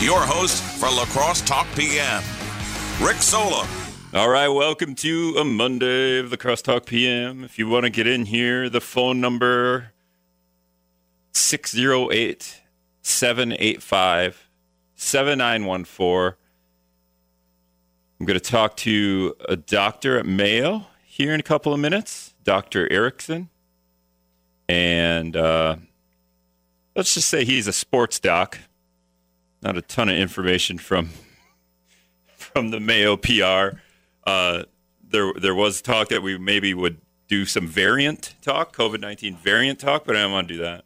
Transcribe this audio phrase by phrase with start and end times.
[0.00, 2.22] your host for La Crosse Talk PM,
[3.00, 3.66] Rick Solem.
[4.12, 7.44] All right, welcome to a Monday of the Crosstalk PM.
[7.44, 9.92] If you want to get in here, the phone number
[11.32, 12.62] 608
[13.00, 14.48] 785
[14.94, 16.38] 7914.
[18.20, 22.34] I'm going to talk to a doctor at Mayo here in a couple of minutes,
[22.44, 22.90] Dr.
[22.92, 23.48] Erickson.
[24.68, 25.76] And uh,
[26.94, 28.58] let's just say he's a sports doc.
[29.66, 31.10] Not a ton of information from
[32.36, 33.80] from the Mayo PR.
[34.24, 34.62] Uh,
[35.02, 39.80] there there was talk that we maybe would do some variant talk, COVID nineteen variant
[39.80, 40.84] talk, but I don't want to do that.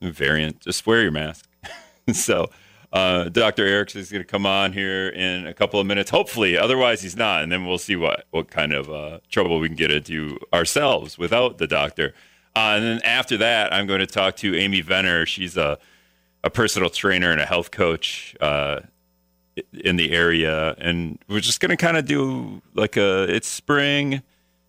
[0.00, 1.48] Variant, just wear your mask.
[2.12, 2.50] so,
[2.92, 3.66] uh, Dr.
[3.66, 6.56] Erickson is going to come on here in a couple of minutes, hopefully.
[6.56, 9.76] Otherwise, he's not, and then we'll see what what kind of uh, trouble we can
[9.76, 12.14] get into ourselves without the doctor.
[12.54, 15.26] Uh, and then after that, I'm going to talk to Amy Venner.
[15.26, 15.80] She's a
[16.42, 18.80] a personal trainer and a health coach uh,
[19.72, 23.24] in the area, and we're just going to kind of do like a.
[23.24, 24.22] It's spring,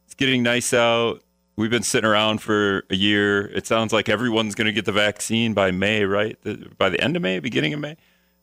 [0.06, 1.22] it's getting nice out.
[1.56, 3.48] We've been sitting around for a year.
[3.48, 6.42] It sounds like everyone's going to get the vaccine by May, right?
[6.44, 7.98] The, by the end of May, beginning of May.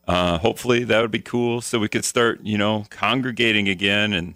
[0.07, 1.61] Uh, hopefully, that would be cool.
[1.61, 4.35] So we could start, you know, congregating again, and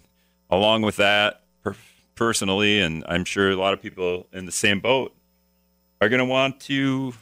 [0.50, 1.76] along with that, per-
[2.14, 5.14] personally, and I'm sure a lot of people in the same boat
[6.00, 7.14] are going to want to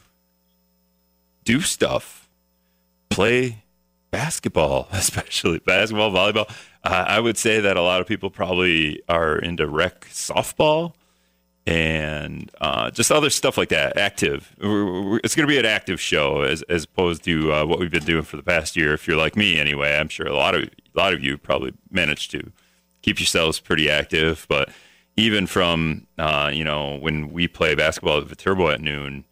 [1.43, 2.29] do stuff,
[3.09, 3.63] play
[4.11, 6.49] basketball, especially basketball, volleyball.
[6.83, 10.93] Uh, I would say that a lot of people probably are into rec softball
[11.65, 13.97] and uh, just other stuff like that.
[13.97, 14.53] Active.
[14.61, 17.79] We're, we're, it's going to be an active show as, as opposed to uh, what
[17.79, 18.93] we've been doing for the past year.
[18.93, 21.73] If you're like me, anyway, I'm sure a lot of a lot of you probably
[21.89, 22.51] managed to
[23.01, 24.45] keep yourselves pretty active.
[24.49, 24.69] But
[25.15, 29.23] even from uh, you know when we play basketball at Viterbo at noon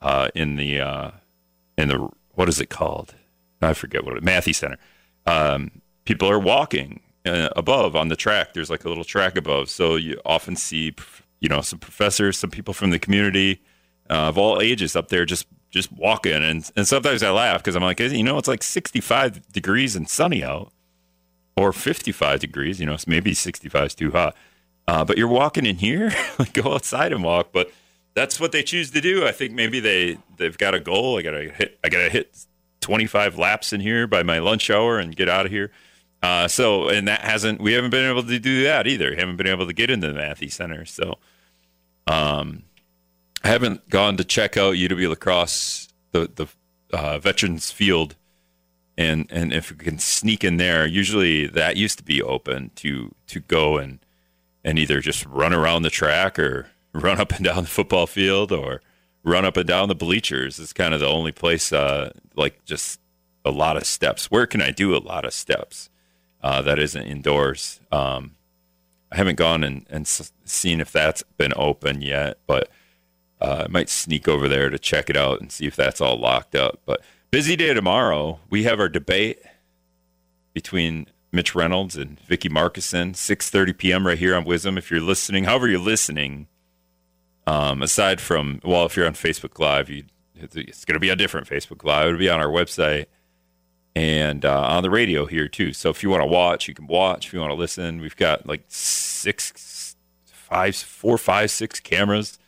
[0.00, 0.80] uh, in the
[1.80, 3.14] in the what is it called?
[3.62, 4.78] I forget what it Mathy Center.
[5.26, 5.70] Um,
[6.04, 8.54] people are walking uh, above on the track.
[8.54, 10.94] There's like a little track above, so you often see
[11.40, 13.60] you know some professors, some people from the community
[14.08, 16.32] uh, of all ages up there just just walking.
[16.32, 20.08] And and sometimes I laugh because I'm like, you know, it's like 65 degrees and
[20.08, 20.72] sunny out,
[21.56, 22.80] or 55 degrees.
[22.80, 24.36] You know, maybe 65 is too hot.
[24.88, 26.12] Uh, but you're walking in here,
[26.52, 27.50] go outside and walk.
[27.52, 27.70] But
[28.14, 29.26] that's what they choose to do.
[29.26, 31.18] I think maybe they they've got a goal.
[31.18, 31.78] I gotta hit.
[31.84, 32.46] I gotta hit
[32.80, 35.70] 25 laps in here by my lunch hour and get out of here.
[36.22, 39.14] Uh, so, and that hasn't, we haven't been able to do that either.
[39.14, 40.84] Haven't been able to get into the Mathy Center.
[40.84, 41.18] So,
[42.06, 42.64] um,
[43.42, 46.46] I haven't gone to check out UW La Crosse the, the,
[46.92, 48.16] uh, Veterans Field.
[48.98, 53.14] And, and if we can sneak in there, usually that used to be open to,
[53.28, 53.98] to go and,
[54.62, 56.68] and either just run around the track or
[57.00, 58.82] run up and down the football field or,
[59.22, 63.00] run up and down the bleachers is kind of the only place, uh, like just
[63.44, 64.30] a lot of steps.
[64.30, 65.90] Where can I do a lot of steps
[66.42, 67.80] uh, that isn't indoors?
[67.92, 68.36] Um,
[69.12, 72.68] I haven't gone and, and seen if that's been open yet, but
[73.40, 76.18] uh, I might sneak over there to check it out and see if that's all
[76.18, 76.80] locked up.
[76.86, 77.00] But
[77.30, 78.40] busy day tomorrow.
[78.48, 79.42] We have our debate
[80.52, 84.06] between Mitch Reynolds and Vicki Markussen, 6.30 p.m.
[84.06, 84.78] right here on WIZM.
[84.78, 86.48] If you're listening, however you're listening,
[87.50, 90.04] um, aside from, well, if you're on Facebook Live, you,
[90.36, 92.06] it's going to be a different Facebook Live.
[92.06, 93.06] It'll be on our website
[93.96, 95.72] and uh, on the radio here too.
[95.72, 97.26] So if you want to watch, you can watch.
[97.26, 99.96] If you want to listen, we've got like six,
[100.26, 102.38] five, four, five, six cameras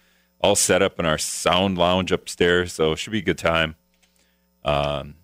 [0.41, 2.73] all set up in our sound lounge upstairs.
[2.73, 3.75] So it should be a good time.
[4.65, 5.17] Um,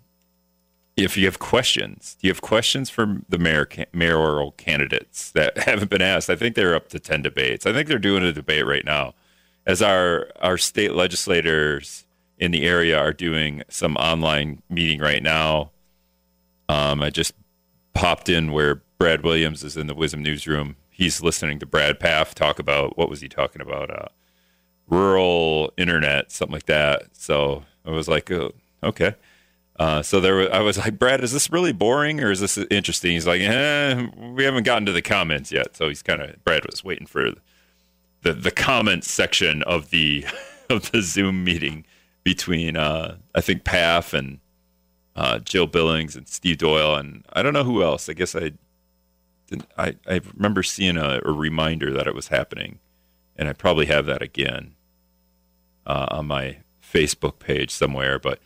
[0.96, 5.88] if you have questions, do you have questions for the mayor mayoral candidates that haven't
[5.88, 6.28] been asked?
[6.28, 7.64] I think they're up to ten debates.
[7.64, 9.14] I think they're doing a debate right now
[9.68, 12.06] as our our state legislators
[12.38, 15.70] in the area are doing some online meeting right now.
[16.68, 17.34] Um, I just
[17.92, 20.76] popped in where Brad Williams is in the WIZM newsroom.
[20.90, 23.90] He's listening to Brad Pfaff talk about what was he talking about?
[23.90, 24.08] Uh,
[24.88, 27.02] rural internet, something like that.
[27.12, 28.52] So I was like, oh,
[28.82, 29.14] okay.
[29.78, 32.58] Uh, so there, was, I was like, Brad, is this really boring or is this
[32.70, 33.12] interesting?
[33.12, 35.76] He's like, eh, we haven't gotten to the comments yet.
[35.76, 37.32] So he's kind of Brad was waiting for
[38.23, 40.26] the the comments section of the
[40.70, 41.85] of the Zoom meeting
[42.25, 44.38] between uh, I think Pfaff and
[45.17, 48.09] uh, Jill Billings and Steve Doyle and I don't know who else.
[48.09, 48.53] I guess I
[49.47, 49.69] didn't.
[49.76, 52.79] I I remember seeing a, a reminder that it was happening,
[53.37, 54.75] and I probably have that again
[55.87, 58.19] uh, on my Facebook page somewhere.
[58.19, 58.41] But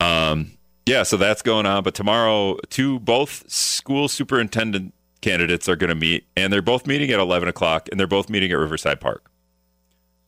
[0.00, 0.52] um,
[0.86, 1.82] yeah, so that's going on.
[1.82, 7.10] But tomorrow, two both school superintendent candidates are going to meet, and they're both meeting
[7.10, 9.30] at 11 o'clock, and they're both meeting at Riverside Park.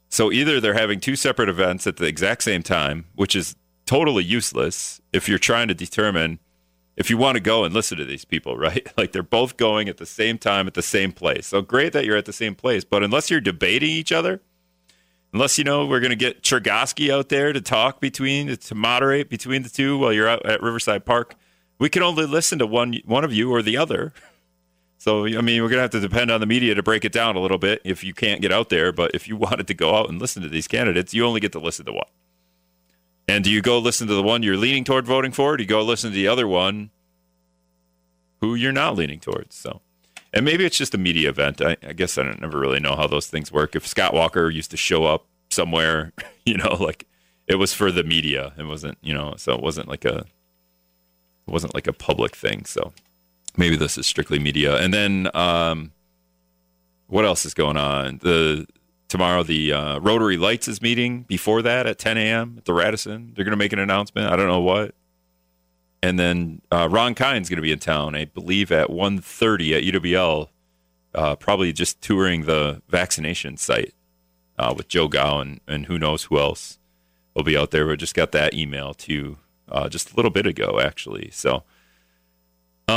[0.08, 3.54] So either they're having two separate events at the exact same time, which is
[3.86, 6.40] totally useless if you're trying to determine
[6.96, 8.86] if you want to go and listen to these people, right?
[8.96, 11.46] Like they're both going at the same time at the same place.
[11.46, 14.40] So great that you're at the same place, but unless you're debating each other,
[15.32, 19.30] unless you know we're going to get Chergosky out there to talk between to moderate
[19.30, 21.36] between the two while you're out at Riverside Park,
[21.78, 24.12] we can only listen to one one of you or the other.
[25.00, 27.12] So I mean, we're going to have to depend on the media to break it
[27.12, 28.92] down a little bit if you can't get out there.
[28.92, 31.52] But if you wanted to go out and listen to these candidates, you only get
[31.52, 32.04] to listen to one.
[33.26, 35.54] And do you go listen to the one you're leaning toward voting for?
[35.54, 36.90] Or do you go listen to the other one
[38.42, 39.54] who you're not leaning towards?
[39.54, 39.80] So,
[40.34, 41.62] and maybe it's just a media event.
[41.62, 43.74] I, I guess I don't never really know how those things work.
[43.74, 46.12] If Scott Walker used to show up somewhere,
[46.44, 47.06] you know, like
[47.46, 48.52] it was for the media.
[48.58, 50.26] It wasn't, you know, so it wasn't like a,
[51.46, 52.66] it wasn't like a public thing.
[52.66, 52.92] So
[53.56, 54.76] maybe this is strictly media.
[54.76, 55.92] And then, um,
[57.06, 58.18] what else is going on?
[58.22, 58.66] The
[59.08, 62.54] tomorrow the uh, Rotary Lights is meeting before that at 10 a.m.
[62.58, 63.32] at the Radisson.
[63.34, 64.32] They're going to make an announcement.
[64.32, 64.94] I don't know what.
[66.02, 69.94] And then uh, Ron Kind's going to be in town, I believe, at 1.30 at
[69.94, 70.48] UWL,
[71.14, 73.92] uh, probably just touring the vaccination site
[74.58, 76.78] uh, with Joe Gow and and who knows who else
[77.34, 77.86] will be out there.
[77.86, 79.38] We just got that email too
[79.70, 81.30] uh, just a little bit ago, actually.
[81.32, 81.64] So,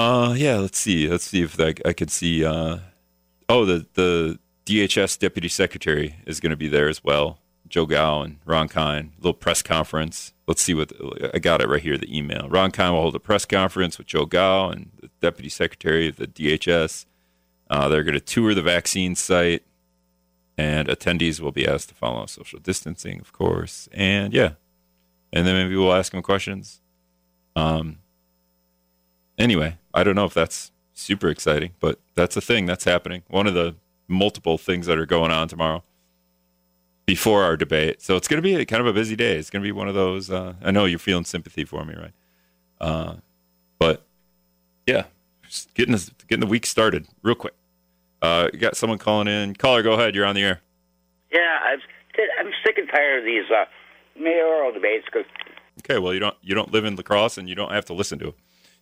[0.03, 1.07] uh, yeah, let's see.
[1.07, 2.43] Let's see if I, I can see.
[2.43, 2.79] Uh,
[3.47, 7.39] oh, the the DHS deputy secretary is going to be there as well.
[7.67, 10.33] Joe Gow and Ron Kind, little press conference.
[10.47, 10.91] Let's see what
[11.33, 11.97] I got it right here.
[11.97, 12.47] The email.
[12.49, 16.17] Ron Kind will hold a press conference with Joe Gow and the deputy secretary of
[16.17, 17.05] the DHS.
[17.69, 19.63] Uh, they're going to tour the vaccine site,
[20.57, 23.89] and attendees will be asked to follow social distancing, of course.
[23.91, 24.51] And yeah,
[25.31, 26.81] and then maybe we'll ask them questions.
[27.55, 27.99] Um.
[29.37, 33.23] Anyway, I don't know if that's super exciting, but that's a thing that's happening.
[33.27, 33.75] One of the
[34.07, 35.83] multiple things that are going on tomorrow
[37.05, 38.01] before our debate.
[38.01, 39.37] So it's going to be a, kind of a busy day.
[39.37, 40.29] It's going to be one of those.
[40.29, 42.13] Uh, I know you're feeling sympathy for me, right?
[42.79, 43.15] Uh,
[43.79, 44.05] but
[44.85, 45.05] yeah,
[45.43, 47.53] just getting this, getting the week started real quick.
[48.21, 49.53] Uh, you got someone calling in.
[49.55, 50.15] Caller, go ahead.
[50.15, 50.61] You're on the air.
[51.31, 51.79] Yeah, I'm,
[52.39, 53.65] I'm sick and tired of these uh,
[54.17, 55.05] mayoral debates.
[55.11, 55.25] Cause
[55.79, 57.93] okay, well you don't you don't live in La Crosse and you don't have to
[57.93, 58.33] listen to them.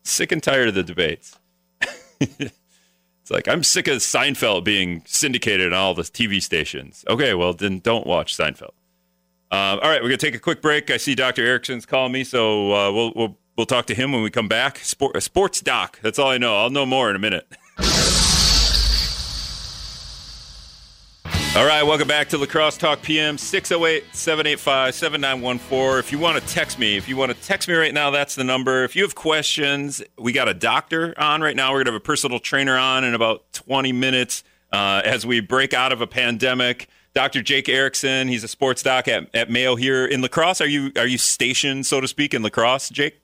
[0.04, 1.38] Sick and tired of the debates.
[3.22, 7.06] It's like I'm sick of Seinfeld being syndicated on all the TV stations.
[7.08, 8.74] Okay, well then don't watch Seinfeld.
[9.52, 10.90] Um, all right, we're gonna take a quick break.
[10.90, 11.46] I see Dr.
[11.46, 14.80] Erickson's calling me, so uh, we'll we'll we'll talk to him when we come back.
[14.80, 16.00] Sport, sports doc.
[16.02, 16.58] That's all I know.
[16.58, 17.48] I'll know more in a minute.
[21.54, 26.00] All right, welcome back to La Crosse Talk PM 608 785 7914.
[26.00, 28.36] If you want to text me, if you want to text me right now, that's
[28.36, 28.86] the number.
[28.86, 31.72] If you have questions, we got a doctor on right now.
[31.72, 35.42] We're going to have a personal trainer on in about 20 minutes uh, as we
[35.42, 36.88] break out of a pandemic.
[37.14, 37.42] Dr.
[37.42, 40.62] Jake Erickson, he's a sports doc at, at Mayo here in La Crosse.
[40.62, 43.22] Are you are you stationed, so to speak, in La Crosse, Jake?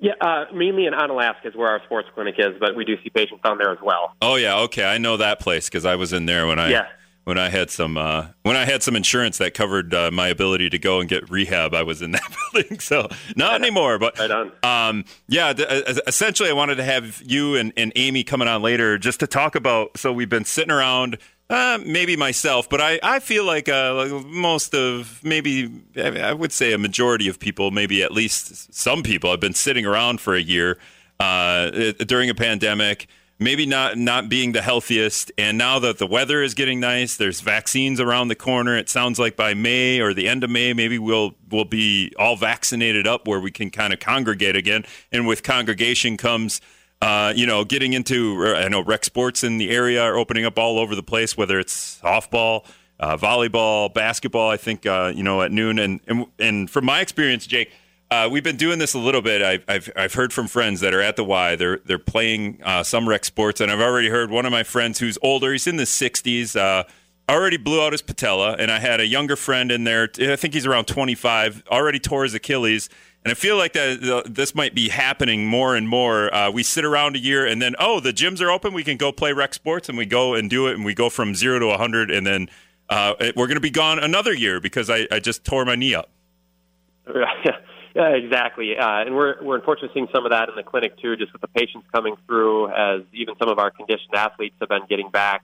[0.00, 3.10] Yeah, uh, mainly in Onalaska is where our sports clinic is, but we do see
[3.10, 4.14] patients down there as well.
[4.22, 6.86] Oh yeah, okay, I know that place because I was in there when I yeah
[7.28, 10.70] when I had some uh, when I had some insurance that covered uh, my ability
[10.70, 11.74] to go and get rehab.
[11.74, 13.98] I was in that building, so not anymore.
[13.98, 14.64] But right.
[14.64, 18.96] Um, yeah, th- essentially, I wanted to have you and, and Amy coming on later
[18.96, 19.98] just to talk about.
[19.98, 21.18] So we've been sitting around.
[21.50, 26.52] Uh, maybe myself, but I, I feel like, uh, like most of maybe I would
[26.52, 30.34] say a majority of people, maybe at least some people, have been sitting around for
[30.34, 30.76] a year
[31.20, 31.70] uh,
[32.06, 33.08] during a pandemic
[33.38, 35.30] maybe not not being the healthiest.
[35.38, 38.76] And now that the weather is getting nice, there's vaccines around the corner.
[38.76, 42.36] It sounds like by May or the end of May, maybe we'll we'll be all
[42.36, 44.84] vaccinated up where we can kind of congregate again.
[45.12, 46.60] And with congregation comes.
[47.00, 50.58] Uh, you know, getting into, I know rec sports in the area are opening up
[50.58, 52.66] all over the place, whether it's softball,
[52.98, 54.50] uh, volleyball, basketball.
[54.50, 57.70] I think uh, you know at noon, and, and and from my experience, Jake,
[58.10, 59.42] uh, we've been doing this a little bit.
[59.42, 61.56] I've, I've, I've, heard from friends that are at the Y.
[61.56, 64.98] They're they're playing uh, some rec sports, and I've already heard one of my friends
[64.98, 65.52] who's older.
[65.52, 66.56] He's in the 60s.
[66.56, 66.84] Uh,
[67.28, 70.08] already blew out his patella, and I had a younger friend in there.
[70.20, 71.64] I think he's around 25.
[71.70, 72.88] Already tore his Achilles,
[73.24, 76.34] and I feel like that this might be happening more and more.
[76.34, 78.72] Uh, we sit around a year, and then oh, the gyms are open.
[78.72, 81.10] We can go play rec sports, and we go and do it, and we go
[81.10, 82.48] from zero to 100, and then
[82.88, 85.94] uh, we're going to be gone another year because I, I just tore my knee
[85.94, 86.08] up.
[87.44, 87.56] Yeah,
[87.94, 88.76] exactly.
[88.76, 91.42] Uh, and we're we're unfortunately seeing some of that in the clinic too, just with
[91.42, 95.42] the patients coming through, as even some of our conditioned athletes have been getting back,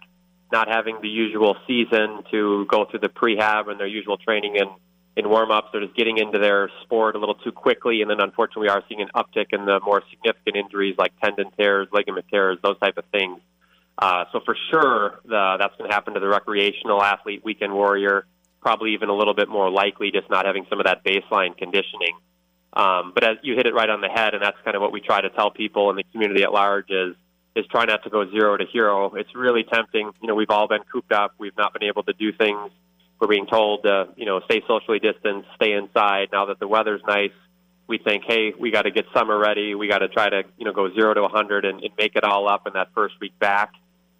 [0.53, 4.71] not having the usual season to go through the prehab and their usual training and
[5.17, 5.69] in warm ups.
[5.73, 8.83] They're just getting into their sport a little too quickly, and then unfortunately, we are
[8.89, 12.99] seeing an uptick in the more significant injuries like tendon tears, ligament tears, those type
[12.99, 13.41] of things.
[13.97, 18.27] Uh, so for sure, the, that's going to happen to the recreational athlete, weekend warrior.
[18.61, 22.17] Probably even a little bit more likely, just not having some of that baseline conditioning.
[22.75, 24.93] Um, but as you hit it right on the head, and that's kind of what
[24.93, 27.15] we try to tell people in the community at large is
[27.55, 29.15] is try not to go zero to hero.
[29.15, 30.11] It's really tempting.
[30.21, 31.35] You know, we've all been cooped up.
[31.39, 32.71] We've not been able to do things.
[33.21, 36.31] We're being told to, you know, stay socially distanced, stay inside.
[36.33, 37.31] Now that the weather's nice,
[37.87, 39.75] we think, hey, we got to get summer ready.
[39.77, 42.25] We got to try to, you know, go zero to 100 and, and make it
[42.25, 43.73] all up in that first week back.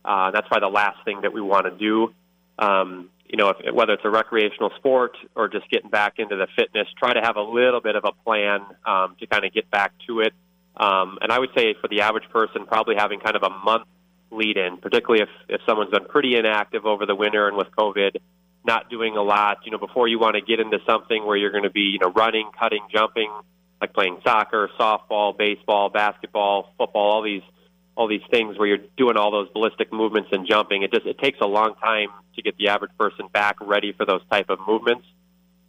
[0.05, 2.15] Uh, that's probably the last thing that we want to do.
[2.59, 6.47] Um, you know, if, whether it's a recreational sport or just getting back into the
[6.55, 9.69] fitness, try to have a little bit of a plan um, to kind of get
[9.73, 10.33] back to it.
[10.77, 13.89] Um, and I would say for the average person, probably having kind of a month
[14.31, 18.19] lead in, particularly if, if someone's been pretty inactive over the winter and with COVID,
[18.65, 21.51] not doing a lot, you know, before you want to get into something where you're
[21.51, 23.33] going to be, you know, running, cutting, jumping,
[23.81, 27.43] like playing soccer, softball, baseball, basketball, football, all these
[27.97, 30.83] all these things where you're doing all those ballistic movements and jumping.
[30.83, 34.05] It just it takes a long time to get the average person back ready for
[34.05, 35.07] those type of movements.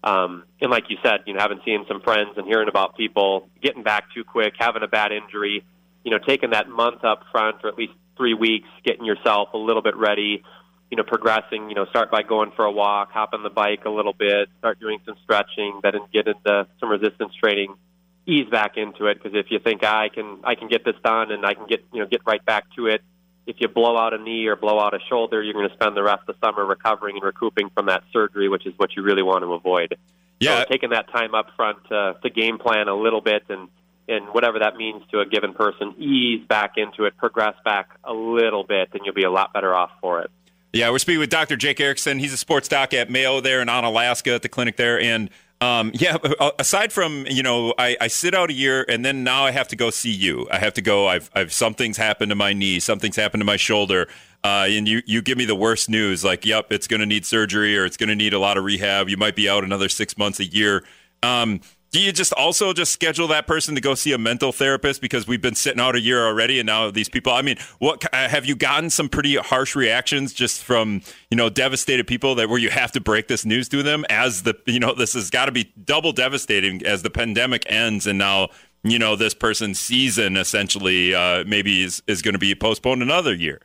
[0.03, 3.49] Um, and like you said, you know, having seen some friends and hearing about people
[3.61, 5.63] getting back too quick, having a bad injury,
[6.03, 9.57] you know, taking that month up front or at least three weeks, getting yourself a
[9.57, 10.43] little bit ready,
[10.91, 13.85] you know, progressing, you know, start by going for a walk, hop on the bike
[13.85, 17.73] a little bit, start doing some stretching, then get into some resistance training
[18.25, 20.95] ease back into it because if you think ah, I can I can get this
[21.03, 23.01] done and I can get you know get right back to it,
[23.45, 25.95] if you blow out a knee or blow out a shoulder, you're going to spend
[25.95, 29.03] the rest of the summer recovering and recouping from that surgery, which is what you
[29.03, 29.97] really want to avoid.
[30.39, 33.69] Yeah, so taking that time up front to, to game plan a little bit and
[34.07, 38.13] and whatever that means to a given person, ease back into it, progress back a
[38.13, 40.29] little bit, and you'll be a lot better off for it.
[40.73, 41.55] Yeah, we're speaking with Dr.
[41.55, 42.19] Jake Erickson.
[42.19, 45.29] He's a sports doc at Mayo there in Onalaska at the clinic there, and
[45.61, 49.23] um, yeah, uh, aside from you know, I, I sit out a year and then
[49.23, 50.47] now I have to go see you.
[50.51, 51.07] I have to go.
[51.07, 52.79] I've, I've something's happened to my knee.
[52.79, 54.07] Something's happened to my shoulder.
[54.43, 57.25] Uh, and you, you give me the worst news, like, yep, it's going to need
[57.25, 59.09] surgery or it's going to need a lot of rehab.
[59.09, 60.83] You might be out another six months, a year.
[61.23, 61.61] Um,
[61.95, 65.25] do you just also just schedule that person to go see a mental therapist because
[65.25, 68.27] we've been sitting out a year already and now these people i mean what uh,
[68.27, 72.59] have you gotten some pretty harsh reactions just from you know devastated people that where
[72.59, 75.45] you have to break this news to them as the you know this has got
[75.45, 78.49] to be double devastating as the pandemic ends and now
[78.83, 83.33] you know this person's season essentially uh, maybe is, is going to be postponed another
[83.33, 83.61] year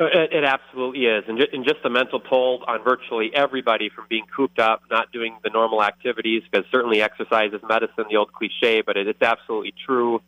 [0.00, 3.90] Uh, it, it absolutely is, and, ju- and just the mental toll on virtually everybody
[3.90, 8.16] from being cooped up, not doing the normal activities, because certainly exercise is medicine, the
[8.16, 10.22] old cliche, but it, it's absolutely true.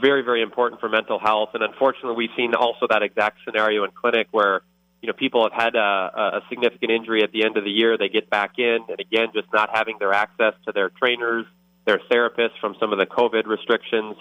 [0.00, 3.92] Very, very important for mental health, and unfortunately, we've seen also that exact scenario in
[3.92, 4.62] clinic where
[5.00, 7.96] you know people have had a, a significant injury at the end of the year,
[7.96, 11.46] they get back in, and again, just not having their access to their trainers,
[11.86, 14.16] their therapists from some of the COVID restrictions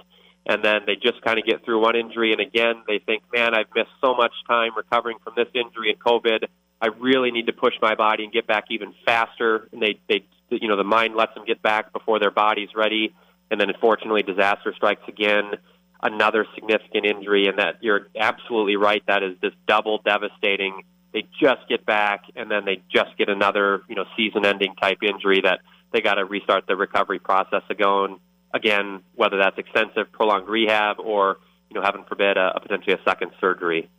[0.48, 3.54] and then they just kind of get through one injury and again they think man
[3.54, 6.48] i've missed so much time recovering from this injury and covid.
[6.82, 9.68] I really need to push my body and get back even faster.
[9.72, 13.14] And they they you know the mind lets them get back before their body's ready
[13.50, 15.54] and then unfortunately disaster strikes again
[16.02, 17.48] another significant injury.
[17.48, 20.84] And that you're absolutely right that is just double devastating.
[21.14, 25.00] They just get back and then they just get another you know season ending type
[25.02, 25.62] injury that
[25.92, 28.20] they got to restart the recovery process again
[28.54, 31.38] again, whether that's extensive, prolonged rehab, or
[31.70, 33.90] you know, heaven forbid, a, a potentially a second surgery.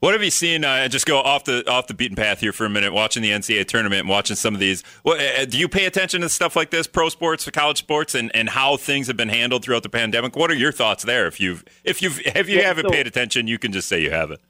[0.00, 0.64] What have you seen?
[0.64, 2.92] Uh, just go off the off the beaten path here for a minute.
[2.92, 4.82] Watching the NCAA tournament and watching some of these.
[5.02, 8.30] What, uh, do you pay attention to stuff like this, pro sports, college sports, and,
[8.34, 10.36] and how things have been handled throughout the pandemic?
[10.36, 11.26] What are your thoughts there?
[11.26, 14.00] If you've if you've if you yeah, haven't so, paid attention, you can just say
[14.00, 14.40] you haven't.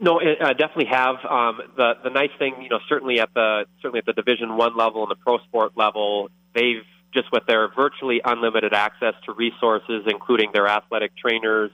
[0.00, 1.24] No, I definitely have.
[1.24, 4.76] Um, the the nice thing, you know, certainly at the certainly at the Division One
[4.76, 6.82] level and the pro sport level, they've
[7.12, 11.70] just with their virtually unlimited access to resources, including their athletic trainers,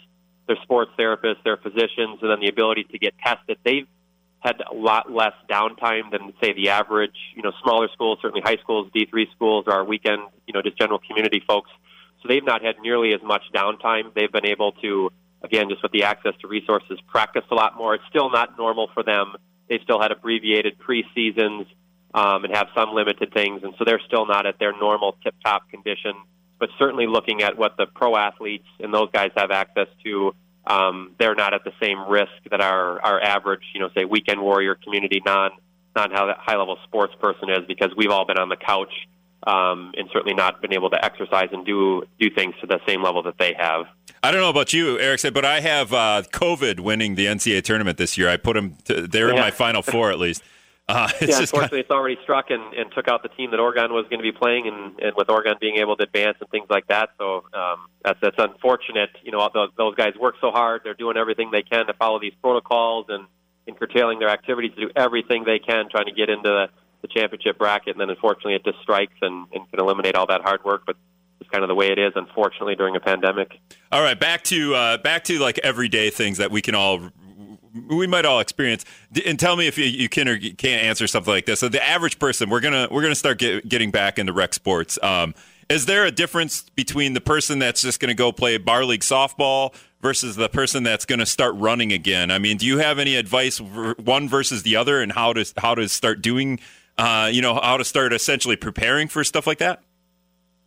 [0.46, 3.86] their sports therapists, their physicians, and then the ability to get tested, they've
[4.40, 8.56] had a lot less downtime than say the average, you know, smaller schools, certainly high
[8.62, 11.70] schools, D3 schools, or our weekend, you know, just general community folks.
[12.22, 14.14] So they've not had nearly as much downtime.
[14.14, 15.10] They've been able to,
[15.42, 17.94] again, just with the access to resources, practice a lot more.
[17.94, 19.34] It's still not normal for them.
[19.68, 21.66] They still had abbreviated preseasons
[22.14, 25.70] um, and have some limited things, and so they're still not at their normal tip-top
[25.70, 26.12] condition.
[26.58, 30.34] But certainly, looking at what the pro athletes and those guys have access to,
[30.66, 34.40] um, they're not at the same risk that our our average, you know, say weekend
[34.40, 35.52] warrior community non
[35.94, 38.92] non high level sports person is, because we've all been on the couch
[39.46, 43.02] um, and certainly not been able to exercise and do do things to the same
[43.02, 43.86] level that they have.
[44.22, 47.98] I don't know about you, Erickson, but I have uh, COVID winning the NCAA tournament
[47.98, 48.28] this year.
[48.28, 49.34] I put them; to, they're yeah.
[49.34, 50.42] in my Final Four at least.
[50.88, 54.06] Uh, yeah, unfortunately, it's already struck and, and took out the team that Oregon was
[54.08, 56.86] going to be playing, and, and with Oregon being able to advance and things like
[56.86, 57.10] that.
[57.18, 59.10] So um, that's that's unfortunate.
[59.22, 62.18] You know, those, those guys work so hard; they're doing everything they can to follow
[62.18, 63.26] these protocols and,
[63.66, 66.66] and curtailing their activities to do everything they can, trying to get into the,
[67.02, 67.94] the championship bracket.
[67.94, 70.84] And then, unfortunately, it just strikes and, and can eliminate all that hard work.
[70.86, 70.96] But
[71.38, 73.52] it's kind of the way it is, unfortunately, during a pandemic.
[73.92, 77.10] All right, back to uh, back to like everyday things that we can all
[77.88, 78.84] we might all experience.
[79.26, 81.60] And tell me if you, you can or can't answer something like this.
[81.60, 84.98] So the average person, we're gonna we're gonna start get, getting back into rec sports.
[85.02, 85.34] Um,
[85.68, 89.02] is there a difference between the person that's just going to go play bar league
[89.02, 92.30] softball versus the person that's going to start running again?
[92.30, 95.74] I mean, do you have any advice one versus the other and how to how
[95.74, 96.58] to start doing,
[96.96, 99.82] uh, you know, how to start essentially preparing for stuff like that?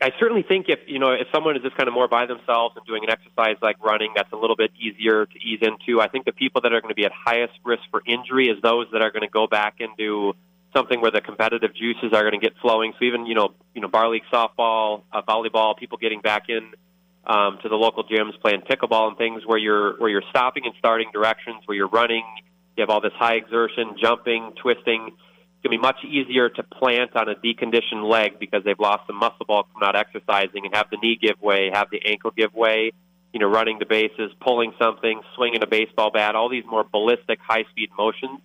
[0.01, 2.75] I certainly think if you know if someone is just kind of more by themselves
[2.75, 6.01] and doing an exercise like running, that's a little bit easier to ease into.
[6.01, 8.60] I think the people that are going to be at highest risk for injury is
[8.63, 10.34] those that are going to go back do
[10.75, 12.93] something where the competitive juices are going to get flowing.
[12.98, 16.72] So even you know you know bar league softball, uh, volleyball, people getting back in
[17.25, 20.74] um, to the local gyms playing pickleball and things where you're where you're stopping and
[20.79, 22.25] starting directions, where you're running,
[22.75, 25.12] you have all this high exertion, jumping, twisting
[25.63, 29.18] going to be much easier to plant on a deconditioned leg because they've lost some
[29.18, 32.53] muscle bulk from not exercising and have the knee give way, have the ankle give
[32.53, 32.91] way,
[33.34, 37.39] you know, running the bases, pulling something, swinging a baseball bat, all these more ballistic,
[37.39, 38.39] high speed motions.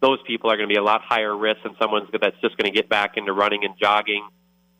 [0.00, 2.70] Those people are going to be a lot higher risk than someone that's just going
[2.70, 4.26] to get back into running and jogging.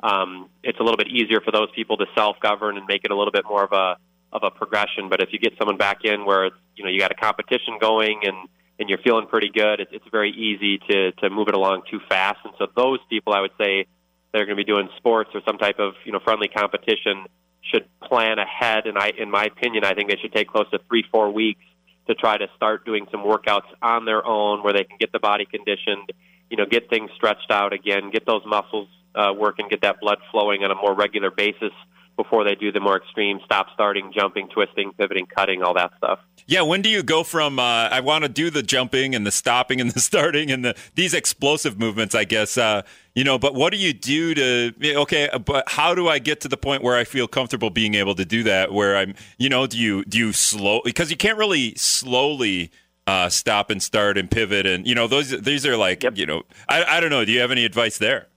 [0.02, 3.10] Um, it's a little bit easier for those people to self govern and make it
[3.10, 3.96] a little bit more of a
[4.32, 5.08] of a progression.
[5.08, 7.78] But if you get someone back in where it's you know you got a competition
[7.80, 11.54] going and and you're feeling pretty good, it's, it's very easy to to move it
[11.54, 12.38] along too fast.
[12.44, 13.86] And so those people, I would say,
[14.32, 17.26] that are going to be doing sports or some type of you know friendly competition
[17.62, 18.86] should plan ahead.
[18.86, 21.62] And I, in my opinion, I think they should take close to three four weeks
[22.06, 25.18] to try to start doing some workouts on their own where they can get the
[25.18, 26.12] body conditioned,
[26.50, 30.18] you know, get things stretched out again, get those muscles uh, working, get that blood
[30.30, 31.72] flowing on a more regular basis
[32.16, 36.21] before they do the more extreme stop, starting, jumping, twisting, pivoting, cutting, all that stuff.
[36.47, 39.30] Yeah, when do you go from uh, I want to do the jumping and the
[39.30, 42.14] stopping and the starting and the these explosive movements?
[42.14, 42.83] I guess uh,
[43.14, 45.28] you know, but what do you do to okay?
[45.44, 48.25] But how do I get to the point where I feel comfortable being able to
[48.25, 48.73] do that?
[48.73, 52.71] Where I'm, you know, do you do you slow because you can't really slowly.
[53.07, 56.16] Uh, stop and start and pivot and you know those these are like yep.
[56.16, 58.29] you know I, I don't know do you have any advice there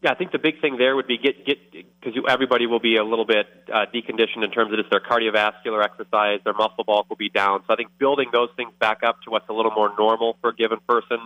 [0.00, 2.96] yeah, I think the big thing there would be get get because everybody will be
[2.96, 7.08] a little bit uh, deconditioned in terms of just their cardiovascular exercise, their muscle bulk
[7.08, 7.64] will be down.
[7.66, 10.50] So I think building those things back up to what's a little more normal for
[10.50, 11.18] a given person,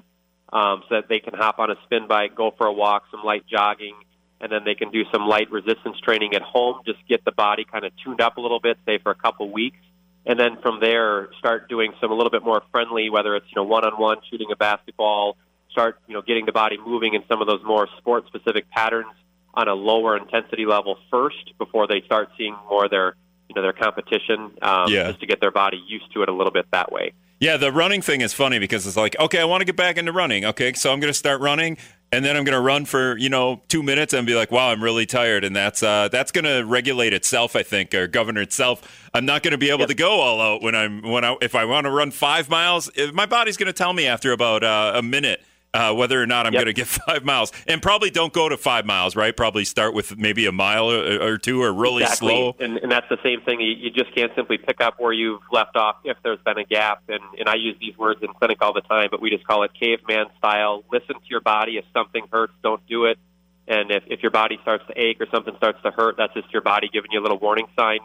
[0.53, 3.23] um, so that they can hop on a spin bike, go for a walk, some
[3.23, 3.95] light jogging,
[4.41, 6.81] and then they can do some light resistance training at home.
[6.87, 9.51] Just get the body kind of tuned up a little bit, say for a couple
[9.53, 9.77] weeks,
[10.25, 13.57] and then from there start doing some a little bit more friendly, whether it's you
[13.57, 15.37] know one on one shooting a basketball
[15.73, 19.13] start, you know, getting the body moving in some of those more sport specific patterns
[19.55, 23.17] on a lower intensity level first before they start seeing more their,
[23.49, 25.09] you know, their competition, um, yeah.
[25.09, 27.13] just to get their body used to it a little bit that way.
[27.43, 29.97] Yeah, the running thing is funny because it's like, okay, I want to get back
[29.97, 30.45] into running.
[30.45, 31.77] Okay, so I'm going to start running,
[32.13, 34.71] and then I'm going to run for you know two minutes and be like, wow,
[34.71, 38.37] I'm really tired, and that's uh, that's going to regulate itself, I think, or govern
[38.37, 39.09] itself.
[39.13, 39.89] I'm not going to be able yep.
[39.89, 42.89] to go all out when I'm when I if I want to run five miles.
[43.13, 45.43] My body's going to tell me after about uh, a minute
[45.75, 46.65] uh, whether or not I'm yep.
[46.65, 47.53] going to get five miles.
[47.67, 49.37] And probably don't go to five miles, right?
[49.37, 52.29] Probably start with maybe a mile or, or two or really exactly.
[52.29, 52.57] slow.
[52.61, 53.61] And, and that's the same thing.
[53.61, 56.65] You, you just can't simply pick up where you've left off if there's been a
[56.65, 57.03] gap.
[57.09, 59.63] And, and I use these words in clinic all the time, but we just call
[59.63, 60.85] it caveman style.
[60.93, 61.79] Listen to your body.
[61.79, 63.19] If something hurts, don't do it.
[63.67, 66.53] And if, if your body starts to ache or something starts to hurt, that's just
[66.53, 68.01] your body giving you a little warning sign.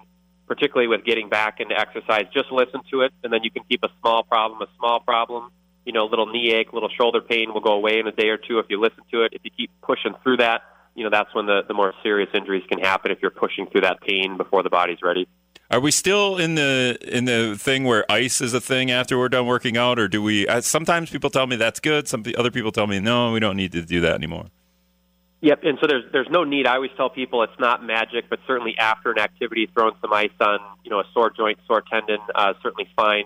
[0.45, 3.83] Particularly with getting back into exercise, just listen to it, and then you can keep
[3.83, 5.51] a small problem a small problem
[5.87, 8.37] you know, little knee ache, little shoulder pain will go away in a day or
[8.37, 9.31] two if you listen to it.
[9.31, 10.63] If you keep pushing through that,
[10.95, 13.81] you know, that's when the, the more serious injuries can happen if you're pushing through
[13.81, 15.29] that pain before the body's ready.
[15.71, 19.29] Are we still in the in the thing where ice is a thing after we're
[19.29, 20.45] done working out, or do we?
[20.45, 22.07] Uh, sometimes people tell me that's good.
[22.07, 24.47] Some other people tell me no, we don't need to do that anymore.
[25.41, 26.67] Yep, and so there's there's no need.
[26.67, 30.31] I always tell people it's not magic, but certainly after an activity, throwing some ice
[30.39, 33.25] on you know a sore joint, sore tendon, uh, certainly fine.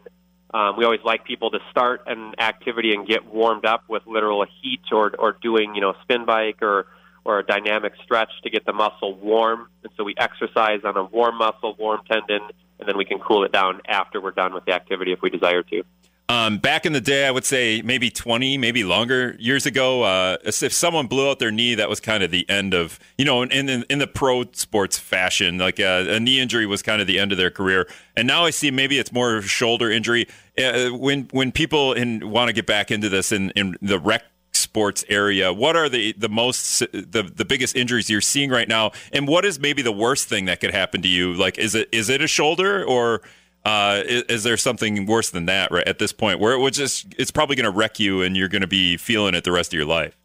[0.53, 4.45] Um, we always like people to start an activity and get warmed up with literal
[4.61, 6.87] heat or, or doing, you know, spin bike or,
[7.23, 9.67] or a dynamic stretch to get the muscle warm.
[9.83, 12.41] And so we exercise on a warm muscle, warm tendon,
[12.79, 15.29] and then we can cool it down after we're done with the activity if we
[15.29, 15.83] desire to.
[16.31, 20.37] Um, back in the day, I would say maybe 20, maybe longer years ago, uh,
[20.45, 23.41] if someone blew out their knee, that was kind of the end of, you know,
[23.41, 27.01] in, in, in the pro sports fashion, like a, uh, a, knee injury was kind
[27.01, 27.85] of the end of their career.
[28.15, 30.25] And now I see maybe it's more shoulder injury.
[30.57, 34.23] Uh, when when people in, want to get back into this in, in the rec
[34.53, 38.93] sports area, what are the, the most, the, the biggest injuries you're seeing right now?
[39.11, 41.33] And what is maybe the worst thing that could happen to you?
[41.33, 43.21] Like, is it is it a shoulder or–
[43.65, 47.13] uh, is, is, there something worse than that right at this point where it just
[47.17, 49.71] it's probably going to wreck you and you're going to be feeling it the rest
[49.71, 50.17] of your life?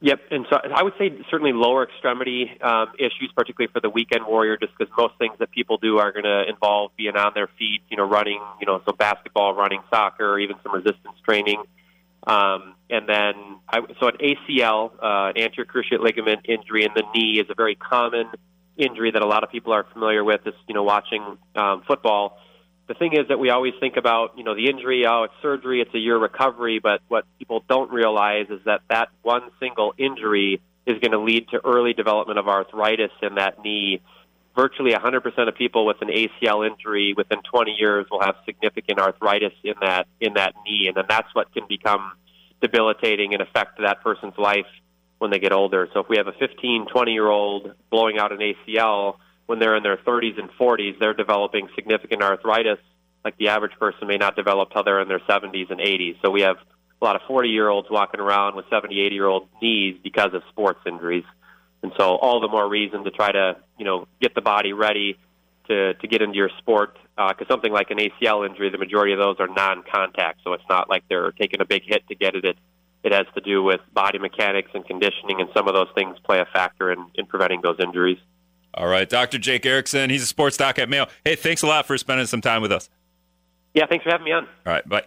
[0.00, 4.26] Yep, and so I would say certainly lower extremity um, issues, particularly for the weekend
[4.26, 7.48] warrior, just because most things that people do are going to involve being on their
[7.58, 11.64] feet, you know, running, you know, so basketball, running, soccer, even some resistance training.
[12.28, 13.34] Um, and then,
[13.68, 17.54] I, so an ACL, uh, an anterior cruciate ligament injury in the knee, is a
[17.54, 18.28] very common
[18.76, 20.46] injury that a lot of people are familiar with.
[20.46, 22.38] Is you know, watching um, football
[22.88, 25.82] the thing is that we always think about, you know, the injury, oh, it's surgery,
[25.82, 30.60] it's a year recovery, but what people don't realize is that that one single injury
[30.86, 34.00] is going to lead to early development of arthritis in that knee.
[34.56, 39.52] Virtually 100% of people with an ACL injury within 20 years will have significant arthritis
[39.62, 42.12] in that in that knee, and then that's what can become
[42.62, 44.66] debilitating and affect that person's life
[45.18, 45.88] when they get older.
[45.92, 49.16] So if we have a 15, 20 year old blowing out an ACL,
[49.48, 52.78] when they're in their 30s and 40s, they're developing significant arthritis
[53.24, 56.16] like the average person may not develop till they're in their 70s and 80s.
[56.22, 56.56] So we have
[57.00, 60.34] a lot of 40 year olds walking around with 70, 80 year old knees because
[60.34, 61.24] of sports injuries.
[61.82, 65.18] And so all the more reason to try to, you know, get the body ready
[65.68, 66.96] to, to get into your sport.
[67.16, 70.40] Because uh, something like an ACL injury, the majority of those are non-contact.
[70.44, 72.44] So it's not like they're taking a big hit to get it.
[72.44, 72.56] It,
[73.02, 76.40] it has to do with body mechanics and conditioning, and some of those things play
[76.40, 78.18] a factor in, in preventing those injuries.
[78.78, 79.38] All right, Dr.
[79.38, 80.08] Jake Erickson.
[80.08, 81.08] He's a sports doc at Mayo.
[81.24, 82.88] Hey, thanks a lot for spending some time with us.
[83.74, 84.44] Yeah, thanks for having me on.
[84.64, 85.02] All right, bye.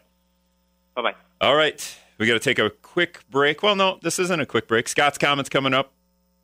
[0.93, 1.15] Bye bye.
[1.39, 3.63] All right, we got to take a quick break.
[3.63, 4.89] Well, no, this isn't a quick break.
[4.89, 5.93] Scott's comments coming up.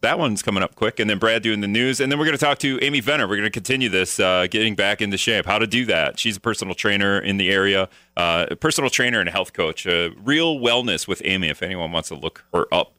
[0.02, 2.38] That one's coming up quick, and then Brad doing the news, and then we're going
[2.38, 3.28] to talk to Amy Venner.
[3.28, 6.18] We're going to continue this, uh, getting back into shape, how to do that.
[6.18, 9.86] She's a personal trainer in the area, uh, a personal trainer and a health coach.
[9.86, 11.50] Uh, Real Wellness with Amy.
[11.50, 12.94] If anyone wants to look her up,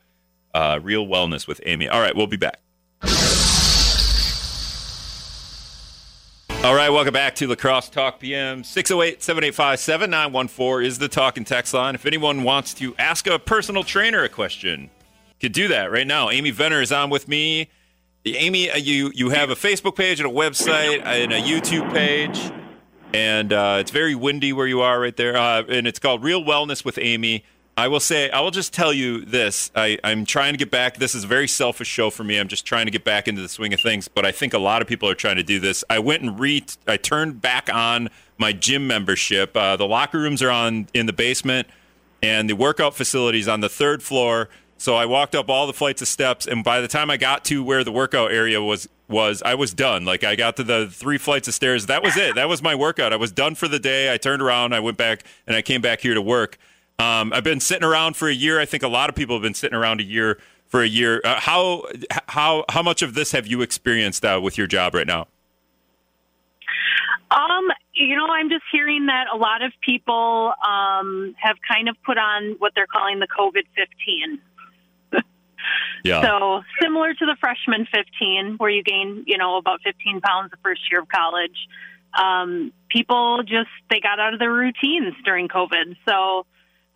[0.52, 1.88] uh, Real Wellness with Amy.
[1.88, 2.58] All right, we'll be back.
[6.64, 8.64] All right, welcome back to La Crosse Talk PM.
[8.64, 11.94] 608 785 7914 is the talk and text line.
[11.94, 14.90] If anyone wants to ask a personal trainer a question,
[15.40, 16.30] could do that right now.
[16.30, 17.68] Amy Venner is on with me.
[18.26, 22.50] Amy, uh, you, you have a Facebook page and a website and a YouTube page,
[23.14, 25.36] and uh, it's very windy where you are right there.
[25.36, 27.44] Uh, and it's called Real Wellness with Amy.
[27.78, 29.70] I will say, I will just tell you this.
[29.72, 30.96] I, I'm trying to get back.
[30.96, 32.36] This is a very selfish show for me.
[32.36, 34.58] I'm just trying to get back into the swing of things, but I think a
[34.58, 35.84] lot of people are trying to do this.
[35.88, 39.56] I went and re I turned back on my gym membership.
[39.56, 41.68] Uh, the locker rooms are on in the basement,
[42.20, 44.48] and the workout facilities on the third floor.
[44.76, 47.44] So I walked up all the flights of steps, and by the time I got
[47.44, 50.04] to where the workout area was, was I was done.
[50.04, 51.86] Like I got to the three flights of stairs.
[51.86, 52.34] That was it.
[52.34, 53.12] That was my workout.
[53.12, 54.12] I was done for the day.
[54.12, 54.72] I turned around.
[54.74, 56.58] I went back, and I came back here to work.
[57.00, 58.58] Um, I've been sitting around for a year.
[58.58, 61.20] I think a lot of people have been sitting around a year for a year.
[61.24, 61.84] Uh, how
[62.26, 65.28] how how much of this have you experienced uh, with your job right now?
[67.30, 71.96] Um, you know, I'm just hearing that a lot of people um, have kind of
[72.04, 74.40] put on what they're calling the COVID 15.
[76.04, 76.22] yeah.
[76.22, 80.56] So similar to the freshman 15, where you gain, you know, about 15 pounds the
[80.64, 81.68] first year of college.
[82.18, 86.46] Um, people just they got out of their routines during COVID, so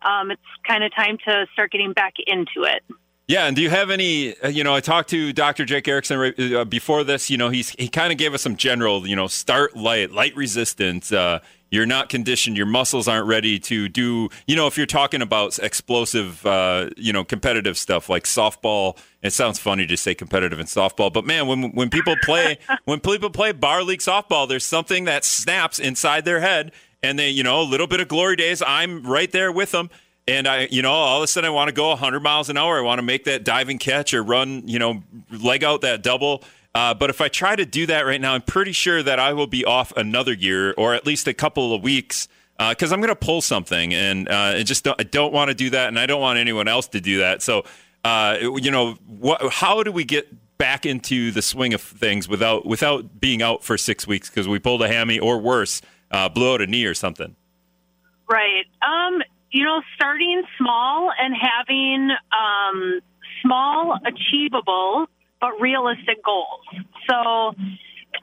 [0.05, 2.83] um, it's kind of time to start getting back into it.
[3.27, 4.37] Yeah, and do you have any?
[4.37, 5.63] Uh, you know, I talked to Dr.
[5.63, 7.29] Jake Erickson uh, before this.
[7.29, 9.07] You know, he's he kind of gave us some general.
[9.07, 11.11] You know, start light, light resistance.
[11.11, 11.39] Uh,
[11.69, 12.57] you're not conditioned.
[12.57, 14.29] Your muscles aren't ready to do.
[14.45, 18.97] You know, if you're talking about explosive, uh, you know, competitive stuff like softball.
[19.21, 22.99] It sounds funny to say competitive in softball, but man, when when people play when
[22.99, 27.43] people play bar league softball, there's something that snaps inside their head, and they, you
[27.43, 28.63] know, a little bit of glory days.
[28.65, 29.89] I'm right there with them.
[30.27, 32.57] And I, you know, all of a sudden I want to go 100 miles an
[32.57, 32.77] hour.
[32.77, 36.43] I want to make that diving catch or run, you know, leg out that double.
[36.73, 39.33] Uh, but if I try to do that right now, I'm pretty sure that I
[39.33, 43.01] will be off another year or at least a couple of weeks because uh, I'm
[43.01, 45.87] going to pull something, and uh, I just don't, I don't want to do that,
[45.87, 47.41] and I don't want anyone else to do that.
[47.41, 47.65] So,
[48.05, 52.65] uh, you know, what, how do we get back into the swing of things without
[52.65, 55.81] without being out for six weeks because we pulled a hammy or worse?
[56.13, 57.35] Uh, blew out a knee or something?
[58.29, 58.65] Right.
[58.81, 59.21] Um,
[59.51, 62.99] you know, starting small and having um,
[63.41, 65.07] small, achievable,
[65.41, 66.61] but realistic goals.
[67.09, 67.55] So,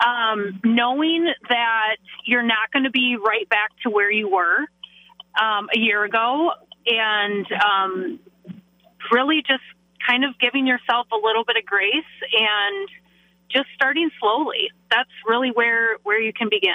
[0.05, 4.61] um, knowing that you're not going to be right back to where you were
[5.41, 6.53] um, a year ago,
[6.87, 8.19] and um,
[9.13, 9.63] really just
[10.07, 11.93] kind of giving yourself a little bit of grace
[12.33, 12.89] and
[13.51, 14.71] just starting slowly.
[14.91, 16.73] That's really where where you can begin.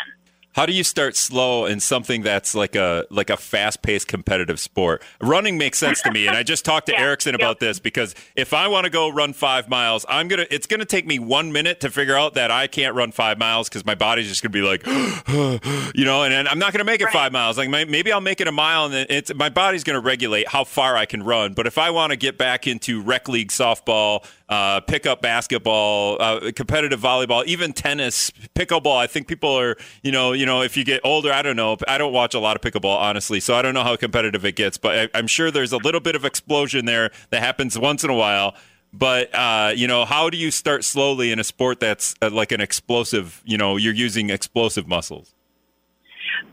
[0.55, 4.57] How do you start slow in something that's like a like a fast paced competitive
[4.57, 5.03] sport?
[5.19, 8.15] Running makes sense to me, and I just talked to Yeah, Erickson about this because
[8.37, 11.51] if I want to go run five miles, I'm gonna it's gonna take me one
[11.51, 14.51] minute to figure out that I can't run five miles because my body's just gonna
[14.53, 14.85] be like,
[15.93, 17.13] you know, and, and I'm not gonna make it Right.
[17.13, 17.57] five miles.
[17.57, 20.47] Like may- maybe I'll make it a mile, and then it's my body's gonna regulate
[20.47, 21.53] how far I can run.
[21.53, 26.51] But if I want to get back into rec league softball, uh, pickup basketball, uh,
[26.55, 28.97] competitive volleyball, even tennis, pickleball.
[28.97, 31.77] I think people are, you know, you know, if you get older, I don't know.
[31.87, 34.55] I don't watch a lot of pickleball, honestly, so I don't know how competitive it
[34.55, 34.77] gets.
[34.77, 38.09] But I, I'm sure there's a little bit of explosion there that happens once in
[38.09, 38.55] a while.
[38.93, 42.51] But uh, you know, how do you start slowly in a sport that's uh, like
[42.51, 43.41] an explosive?
[43.45, 45.33] You know, you're using explosive muscles.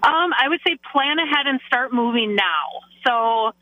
[0.03, 2.83] Um, I would say plan ahead and start moving now.
[3.07, 3.53] So,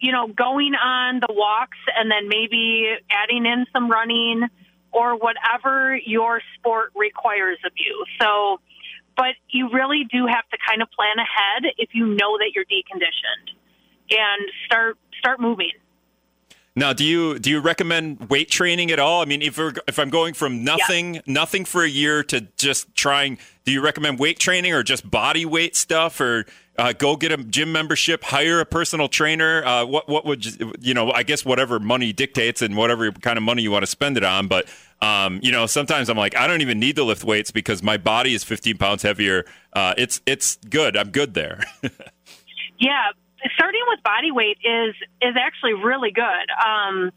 [0.00, 4.48] you know, going on the walks and then maybe adding in some running
[4.92, 8.04] or whatever your sport requires of you.
[8.20, 8.60] So,
[9.16, 12.64] but you really do have to kind of plan ahead if you know that you're
[12.64, 13.54] deconditioned
[14.10, 15.72] and start start moving.
[16.76, 19.22] Now, do you do you recommend weight training at all?
[19.22, 22.94] I mean, if we're, if I'm going from nothing nothing for a year to just
[22.94, 26.46] trying, do you recommend weight training or just body weight stuff, or
[26.80, 29.64] uh, go get a gym membership, hire a personal trainer?
[29.64, 31.12] Uh, what what would you, you know?
[31.12, 34.24] I guess whatever money dictates and whatever kind of money you want to spend it
[34.24, 34.48] on.
[34.48, 34.68] But
[35.02, 37.96] um, you know, sometimes I'm like, I don't even need to lift weights because my
[37.96, 39.44] body is 15 pounds heavier.
[39.72, 40.96] Uh, it's it's good.
[40.96, 41.64] I'm good there.
[42.80, 43.10] Yeah,
[43.54, 46.24] starting with body weight is is actually really good.
[46.24, 47.12] Um,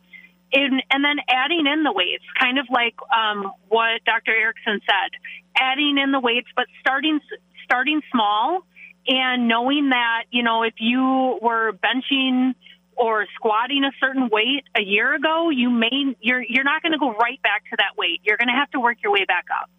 [0.51, 4.35] in, and then adding in the weights, kind of like um, what Dr.
[4.35, 5.09] Erickson said,
[5.57, 7.19] adding in the weights, but starting
[7.63, 8.65] starting small
[9.07, 12.55] and knowing that you know if you were benching
[12.95, 16.99] or squatting a certain weight a year ago, you may you're you're not going to
[16.99, 18.21] go right back to that weight.
[18.23, 19.69] You're going to have to work your way back up.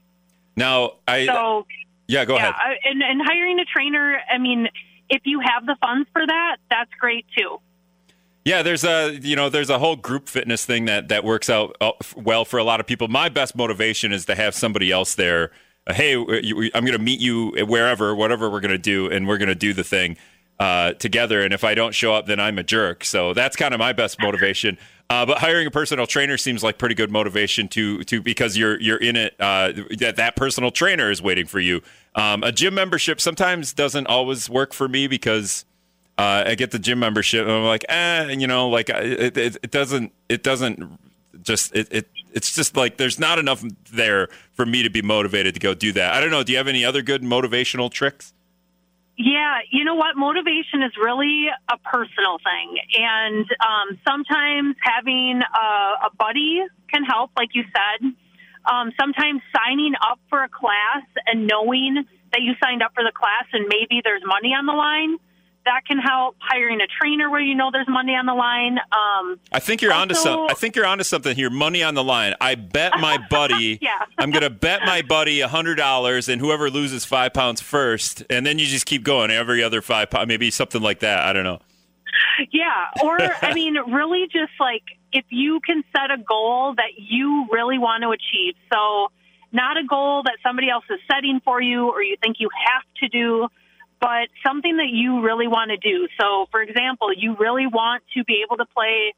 [0.56, 1.66] now, I So
[2.06, 2.54] yeah, go yeah, ahead.
[2.56, 4.18] I- and and hiring a trainer.
[4.32, 4.68] I mean,
[5.08, 7.60] if you have the funds for that, that's great too.
[8.44, 11.76] Yeah, there's a you know there's a whole group fitness thing that that works out
[11.80, 13.08] uh, well for a lot of people.
[13.08, 15.50] My best motivation is to have somebody else there.
[15.86, 19.38] Uh, hey, I'm going to meet you wherever, whatever we're going to do, and we're
[19.38, 20.16] going to do the thing
[20.58, 21.42] uh, together.
[21.42, 23.04] And if I don't show up, then I'm a jerk.
[23.04, 24.78] So that's kind of my best motivation.
[25.10, 28.80] Uh, but hiring a personal trainer seems like pretty good motivation to to because you're
[28.80, 29.34] you're in it.
[29.38, 31.82] Uh, that that personal trainer is waiting for you.
[32.14, 35.66] Um, a gym membership sometimes doesn't always work for me because
[36.16, 39.56] uh, I get the gym membership, and I'm like, eh, you know, like it, it,
[39.62, 40.98] it doesn't, it doesn't
[41.42, 45.54] just, it, it, it's just like there's not enough there for me to be motivated
[45.54, 46.12] to go do that.
[46.12, 46.42] I don't know.
[46.42, 48.34] Do you have any other good motivational tricks?
[49.16, 50.16] Yeah, you know what?
[50.16, 57.30] Motivation is really a personal thing, and um, sometimes having a, a buddy can help,
[57.36, 58.12] like you said.
[58.66, 63.12] Um, sometimes signing up for a class and knowing that you signed up for the
[63.12, 65.18] class and maybe there's money on the line,
[65.64, 66.36] that can help.
[66.40, 68.78] Hiring a trainer where you know there's money on the line.
[68.78, 70.46] Um, I think you're onto some.
[70.48, 71.50] I think you're onto something here.
[71.50, 72.34] Money on the line.
[72.40, 73.78] I bet my buddy.
[73.80, 74.04] Yeah.
[74.18, 78.46] I'm gonna bet my buddy a hundred dollars, and whoever loses five pounds first, and
[78.46, 81.20] then you just keep going every other five pounds, maybe something like that.
[81.20, 81.60] I don't know.
[82.52, 87.46] Yeah, or I mean, really, just like if you can set a goal that you
[87.50, 88.54] really want to achieve.
[88.72, 89.08] So,
[89.52, 92.82] not a goal that somebody else is setting for you or you think you have
[93.00, 93.48] to do,
[94.04, 96.08] but something that you really want to do.
[96.20, 99.14] So, for example, you really want to be able to play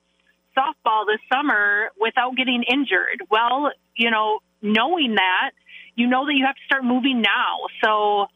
[0.57, 3.27] softball this summer without getting injured.
[3.29, 5.51] Well, you know, knowing that,
[5.97, 7.67] you know that you have to start moving now.
[7.83, 8.27] So,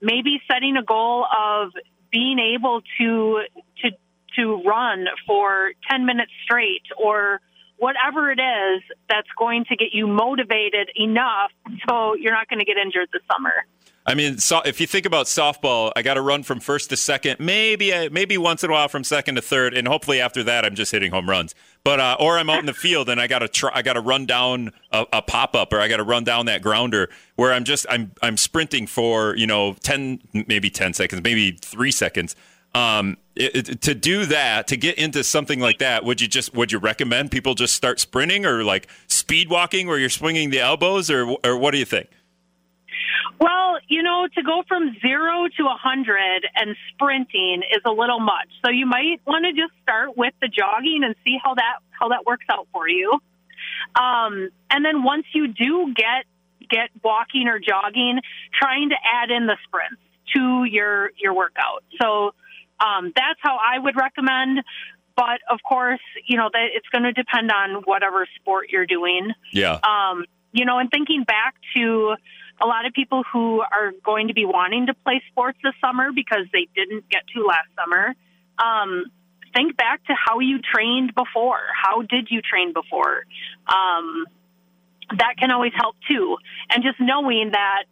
[0.00, 1.70] maybe setting a goal of
[2.10, 3.42] being able to
[3.82, 3.90] to
[4.38, 7.40] to run for 10 minutes straight or
[7.78, 11.52] whatever it is that's going to get you motivated enough
[11.88, 13.52] so you're not going to get injured this summer.
[14.04, 16.96] I mean, so if you think about softball, I got to run from first to
[16.96, 20.42] second, maybe uh, maybe once in a while from second to third, and hopefully after
[20.42, 21.54] that I'm just hitting home runs.
[21.84, 23.92] But uh, or I'm out in the field and I got to try, I got
[23.92, 27.10] to run down a, a pop up or I got to run down that grounder
[27.36, 31.92] where I'm just I'm I'm sprinting for you know ten maybe ten seconds maybe three
[31.92, 32.34] seconds.
[32.74, 36.54] Um, it, it- to do that to get into something like that, would you just
[36.54, 40.58] would you recommend people just start sprinting or like speed walking where you're swinging the
[40.60, 42.08] elbows or or what do you think?
[43.40, 48.20] Well, you know, to go from zero to a hundred and sprinting is a little
[48.20, 48.48] much.
[48.64, 52.08] So you might want to just start with the jogging and see how that how
[52.08, 53.20] that works out for you.
[53.94, 56.24] Um, and then once you do get
[56.70, 58.20] get walking or jogging,
[58.58, 60.00] trying to add in the sprints
[60.34, 61.84] to your your workout.
[62.00, 62.34] So
[62.80, 64.62] um, that's how I would recommend.
[65.14, 69.32] But of course, you know that it's going to depend on whatever sport you're doing
[69.52, 69.78] Yeah.
[69.84, 72.14] um, you know, and thinking back to
[72.62, 76.12] a lot of people who are going to be wanting to play sports this summer
[76.14, 78.14] because they didn't get to last summer.
[78.58, 79.06] Um,
[79.54, 81.60] think back to how you trained before.
[81.74, 83.24] How did you train before?
[83.66, 84.26] Um,
[85.18, 86.36] that can always help too.
[86.70, 87.84] And just knowing that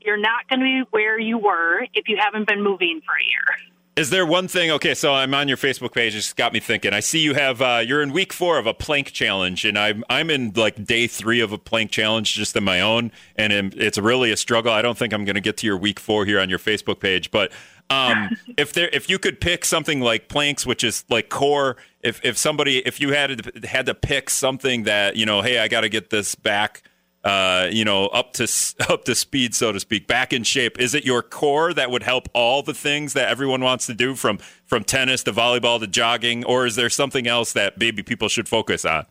[0.00, 3.24] you're not going to be where you were if you haven't been moving for a
[3.24, 3.71] year.
[3.94, 4.70] Is there one thing?
[4.70, 6.14] Okay, so I'm on your Facebook page.
[6.14, 6.94] It's got me thinking.
[6.94, 10.02] I see you have uh, you're in week four of a plank challenge, and I'm
[10.08, 13.98] I'm in like day three of a plank challenge just in my own, and it's
[13.98, 14.72] really a struggle.
[14.72, 17.00] I don't think I'm going to get to your week four here on your Facebook
[17.00, 17.52] page, but
[17.90, 22.18] um, if there if you could pick something like planks, which is like core, if
[22.24, 25.68] if somebody if you had to, had to pick something that you know, hey, I
[25.68, 26.82] got to get this back
[27.24, 28.44] uh, you know, up to
[28.88, 30.80] up to speed, so to speak, back in shape?
[30.80, 34.14] Is it your core that would help all the things that everyone wants to do,
[34.14, 38.28] from from tennis to volleyball to jogging, or is there something else that maybe people
[38.28, 39.06] should focus on?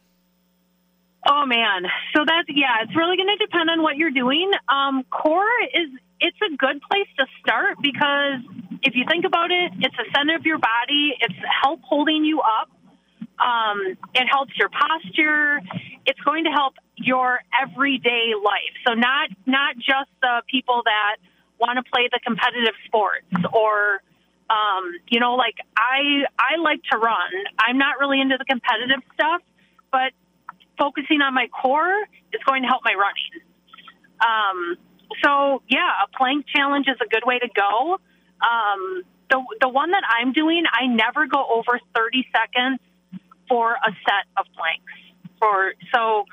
[1.30, 1.84] Oh man,
[2.16, 4.52] so that's yeah, it's really going to depend on what you're doing.
[4.68, 8.42] Um, core is it's a good place to start because
[8.84, 11.14] if you think about it, it's the center of your body.
[11.20, 12.70] It's help holding you up.
[13.42, 15.62] Um, it helps your posture.
[16.06, 18.76] It's going to help your everyday life.
[18.86, 21.18] So not not just the people that
[21.60, 24.02] want to play the competitive sports or
[24.50, 27.32] um, you know, like I I like to run.
[27.58, 29.42] I'm not really into the competitive stuff,
[29.92, 30.12] but
[30.78, 33.42] focusing on my core is going to help my running.
[34.20, 34.76] Um,
[35.24, 37.98] so yeah, a plank challenge is a good way to go.
[38.42, 42.80] Um, the the one that I'm doing, I never go over 30 seconds
[43.52, 44.94] for a set of planks.
[45.40, 46.24] For so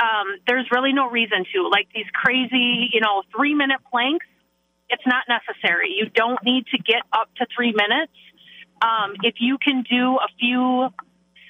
[0.00, 1.68] um, there's really no reason to.
[1.68, 4.24] Like these crazy, you know, three minute planks,
[4.88, 5.94] it's not necessary.
[5.94, 8.16] You don't need to get up to three minutes.
[8.80, 10.88] Um, if you can do a few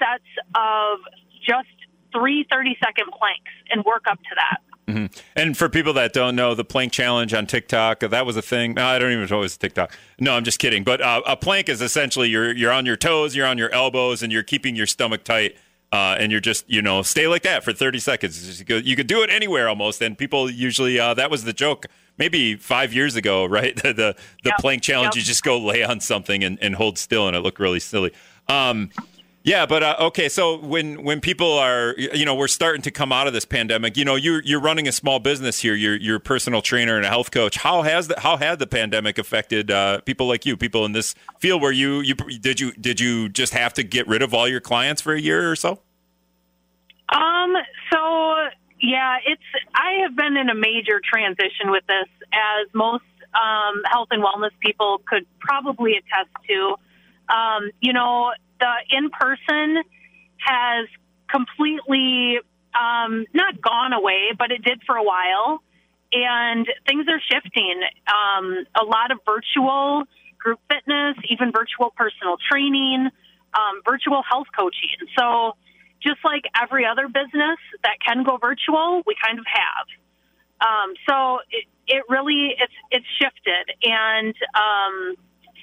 [0.00, 0.98] sets of
[1.46, 1.68] just
[2.12, 4.58] three 30 second planks and work up to that.
[4.88, 5.06] Mm-hmm.
[5.36, 8.74] And for people that don't know, the plank challenge on TikTok, that was a thing.
[8.74, 9.96] No, I don't even know it was TikTok.
[10.18, 10.82] No, I'm just kidding.
[10.82, 14.22] But uh, a plank is essentially you're, you're on your toes, you're on your elbows,
[14.22, 15.56] and you're keeping your stomach tight
[15.92, 18.62] uh, and you're just you know stay like that for 30 seconds.
[18.68, 21.86] You could do it anywhere almost, and people usually uh, that was the joke.
[22.18, 23.74] Maybe five years ago, right?
[23.76, 24.58] The the, the yep.
[24.58, 25.16] plank challenge, yep.
[25.16, 28.12] you just go lay on something and, and hold still, and it looked really silly.
[28.48, 28.90] Um,
[29.48, 30.28] yeah, but uh, okay.
[30.28, 33.96] So when when people are, you know, we're starting to come out of this pandemic.
[33.96, 35.74] You know, you're you're running a small business here.
[35.74, 37.56] You're you're a personal trainer and a health coach.
[37.56, 41.14] How has the, how had the pandemic affected uh, people like you, people in this
[41.38, 41.62] field?
[41.62, 44.60] Where you you did you did you just have to get rid of all your
[44.60, 45.80] clients for a year or so?
[47.08, 47.54] Um.
[47.90, 48.34] So
[48.82, 49.42] yeah, it's
[49.74, 54.50] I have been in a major transition with this, as most um, health and wellness
[54.60, 56.76] people could probably attest to.
[57.34, 59.82] Um, you know, the in person
[60.38, 60.88] has
[61.30, 62.38] completely
[62.74, 65.62] um, not gone away, but it did for a while.
[66.12, 67.82] And things are shifting.
[68.06, 70.04] Um, a lot of virtual
[70.38, 73.10] group fitness, even virtual personal training,
[73.52, 74.96] um, virtual health coaching.
[75.18, 75.52] So,
[76.00, 79.86] just like every other business that can go virtual, we kind of have.
[80.60, 85.14] Um, so it, it really it's it's shifted, and um,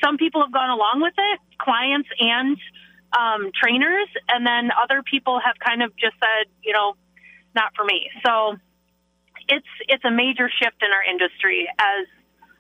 [0.04, 2.58] some people have gone along with it, clients and
[3.18, 6.96] um, trainers, and then other people have kind of just said, you know,
[7.56, 8.10] not for me.
[8.26, 8.58] So
[9.48, 12.08] it's it's a major shift in our industry as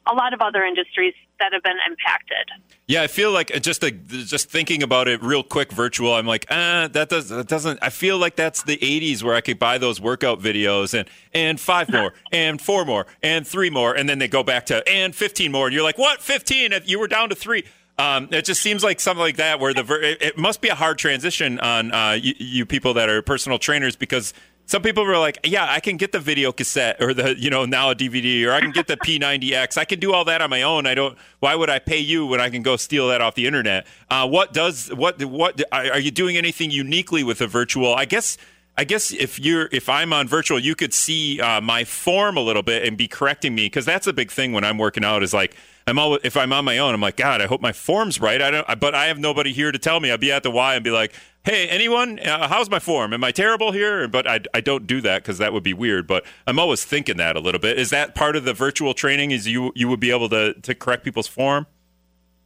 [0.07, 2.47] a lot of other industries that have been impacted.
[2.87, 6.13] Yeah, I feel like just a, just thinking about it real quick, virtual.
[6.13, 7.79] I'm like, ah, that does that doesn't.
[7.81, 11.59] I feel like that's the '80s where I could buy those workout videos and and
[11.59, 15.15] five more and four more and three more, and then they go back to and
[15.15, 16.21] 15 more, and you're like, what?
[16.21, 16.73] 15?
[16.85, 17.65] You were down to three.
[17.97, 20.75] Um, it just seems like something like that where the it, it must be a
[20.75, 24.33] hard transition on uh, you, you, people that are personal trainers because
[24.65, 27.65] some people were like, yeah, I can get the video cassette or the you know
[27.65, 29.77] now a DVD or I can get the P90X.
[29.77, 30.87] I can do all that on my own.
[30.87, 31.17] I don't.
[31.39, 33.87] Why would I pay you when I can go steal that off the internet?
[34.09, 37.93] Uh, what does what what are you doing anything uniquely with a virtual?
[37.93, 38.37] I guess.
[38.77, 42.41] I guess if you're if I'm on virtual, you could see uh, my form a
[42.41, 45.23] little bit and be correcting me because that's a big thing when I'm working out.
[45.23, 45.55] Is like
[45.87, 48.41] I'm always if I'm on my own, I'm like, God, I hope my form's right.
[48.41, 50.09] I don't, but I have nobody here to tell me.
[50.09, 52.17] I'll be at the Y and be like, Hey, anyone?
[52.17, 53.13] Uh, how's my form?
[53.13, 54.07] Am I terrible here?
[54.07, 56.07] But I, I don't do that because that would be weird.
[56.07, 57.77] But I'm always thinking that a little bit.
[57.77, 59.29] Is that part of the virtual training?
[59.29, 61.67] Is you you would be able to to correct people's form?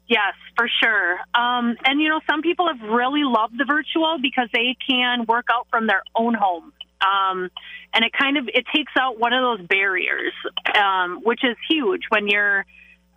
[0.08, 1.14] Yes, for sure.
[1.34, 5.46] Um, and you know, some people have really loved the virtual because they can work
[5.50, 6.74] out from their own home.
[7.00, 7.50] Um,
[7.94, 10.34] and it kind of it takes out one of those barriers,
[10.76, 12.66] um, which is huge when you're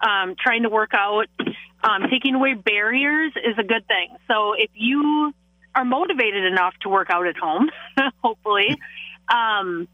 [0.03, 1.27] um, trying to work out,
[1.85, 4.17] um, taking away barriers is a good thing.
[4.29, 5.33] So if you
[5.75, 7.71] are motivated enough to work out at home,
[8.23, 8.77] hopefully,
[9.33, 9.89] um,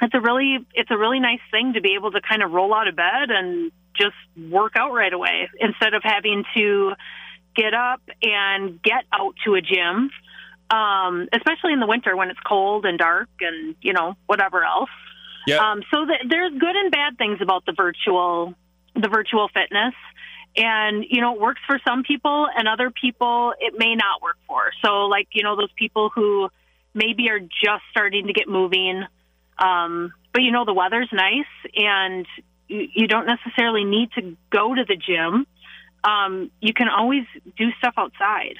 [0.00, 2.72] it's a really it's a really nice thing to be able to kind of roll
[2.74, 4.14] out of bed and just
[4.50, 6.92] work out right away instead of having to
[7.56, 10.10] get up and get out to a gym
[10.70, 14.90] um, especially in the winter when it's cold and dark and you know whatever else
[15.48, 15.56] Yeah.
[15.56, 18.54] um, so th- there's good and bad things about the virtual
[19.00, 19.94] the virtual fitness.
[20.56, 24.38] And you know it works for some people and other people it may not work
[24.46, 24.72] for.
[24.84, 26.48] So like you know those people who
[26.94, 29.04] maybe are just starting to get moving
[29.58, 32.26] um, but you know the weather's nice and
[32.68, 35.46] you, you don't necessarily need to go to the gym.
[36.04, 37.24] Um, you can always
[37.56, 38.56] do stuff outside.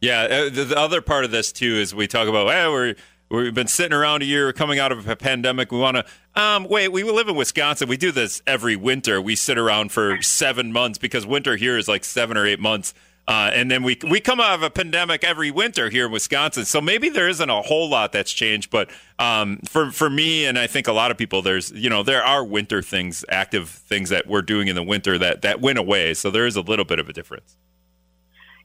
[0.00, 2.94] Yeah, uh, the, the other part of this too is we talk about hey, we're
[3.28, 5.72] we've been sitting around a year, coming out of a pandemic.
[5.72, 6.88] We want to um, wait.
[6.88, 7.88] We live in Wisconsin.
[7.88, 9.20] We do this every winter.
[9.20, 12.94] We sit around for seven months because winter here is like seven or eight months.
[13.28, 16.64] Uh, and then we we come out of a pandemic every winter here in Wisconsin,
[16.64, 18.70] so maybe there isn't a whole lot that's changed.
[18.70, 22.04] But um, for for me, and I think a lot of people, there's you know
[22.04, 25.78] there are winter things, active things that we're doing in the winter that that went
[25.78, 26.14] away.
[26.14, 27.56] So there is a little bit of a difference.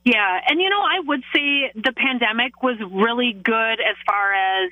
[0.04, 4.72] Yeah, and you know, I would say the pandemic was really good as far as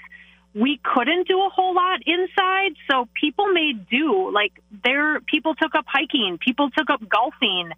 [0.56, 4.32] we couldn't do a whole lot inside, so people made do.
[4.34, 4.54] Like
[4.84, 7.72] there, people took up hiking, people took up golfing,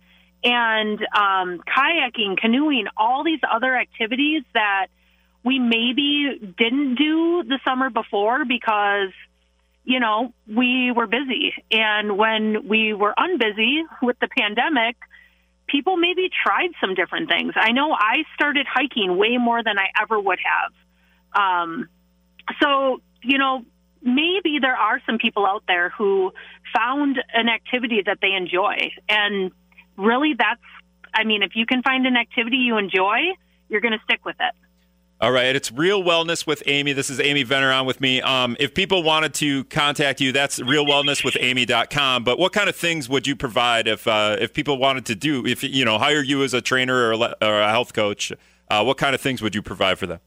[0.43, 4.87] and um, kayaking, canoeing, all these other activities that
[5.43, 9.09] we maybe didn't do the summer before because
[9.83, 14.95] you know we were busy, and when we were unbusy with the pandemic
[15.71, 17.53] people maybe tried some different things.
[17.55, 21.41] I know I started hiking way more than I ever would have.
[21.41, 21.89] Um,
[22.61, 23.63] so, you know,
[24.01, 26.33] maybe there are some people out there who
[26.75, 28.91] found an activity that they enjoy.
[29.07, 29.51] And
[29.97, 30.61] really, that's,
[31.13, 33.19] I mean, if you can find an activity you enjoy,
[33.69, 34.55] you're going to stick with it.
[35.21, 36.93] All right, it's Real Wellness with Amy.
[36.93, 38.23] This is Amy Venner on with me.
[38.23, 42.23] Um, if people wanted to contact you, that's realwellnesswithamy.com.
[42.23, 45.45] But what kind of things would you provide if uh, if people wanted to do,
[45.45, 48.33] if you know, hire you as a trainer or a, le- or a health coach?
[48.67, 50.19] Uh, what kind of things would you provide for them?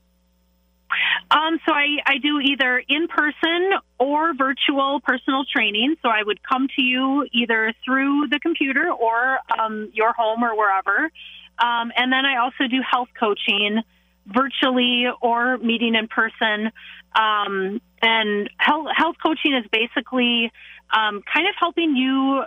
[1.32, 5.96] Um, so I, I do either in person or virtual personal training.
[6.02, 10.56] So I would come to you either through the computer or um, your home or
[10.56, 11.10] wherever.
[11.58, 13.82] Um, and then I also do health coaching
[14.26, 16.70] virtually or meeting in person.
[17.14, 20.50] Um, and health, health coaching is basically
[20.92, 22.44] um, kind of helping you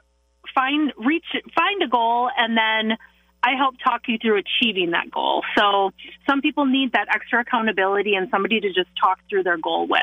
[0.56, 1.26] find reach
[1.56, 2.98] find a goal and then
[3.44, 5.44] I help talk you through achieving that goal.
[5.58, 5.92] So
[6.28, 10.02] some people need that extra accountability and somebody to just talk through their goal with.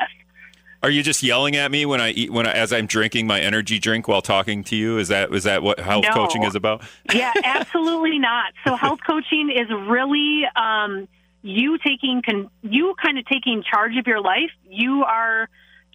[0.81, 3.39] Are you just yelling at me when I eat when I, as I'm drinking my
[3.39, 4.99] energy drink while talking to you?
[4.99, 6.13] Is that is that what health No.
[6.13, 6.83] coaching is about?
[7.13, 8.53] Yeah, absolutely not.
[8.65, 11.07] So health coaching is really um,
[11.45, 14.49] you taking con- you kind of taking charge of your life.
[14.67, 15.47] You are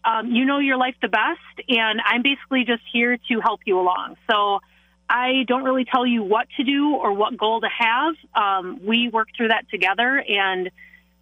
[0.04, 3.80] um, you know your life the best, and I'm basically just here to help you
[3.80, 4.16] along.
[4.30, 4.60] So
[5.08, 8.14] I don't really tell you what to do or what goal to have.
[8.32, 10.70] Um, we work through that together, and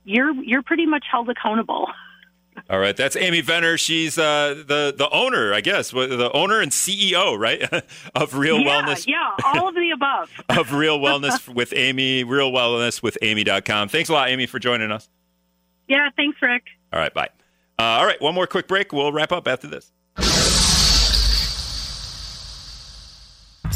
[0.05, 1.89] you're you're pretty much held accountable.
[2.70, 3.78] All right, that's Amy Venner.
[3.78, 7.62] She's uh, the the owner, I guess, the owner and CEO, right,
[8.14, 9.06] of Real yeah, Wellness.
[9.06, 10.30] yeah, all of the above.
[10.50, 13.88] of Real Wellness with Amy, Real Wellness with Amy.com.
[13.88, 15.08] Thanks a lot, Amy, for joining us.
[15.88, 16.64] Yeah, thanks, Rick.
[16.92, 17.30] All right, bye.
[17.78, 18.92] Uh, all right, one more quick break.
[18.92, 19.90] We'll wrap up after this.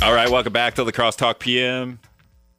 [0.03, 2.01] All right, welcome back to the Crosstalk PM.